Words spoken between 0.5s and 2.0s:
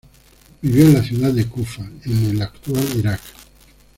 Vivió en la ciudad de Kufa,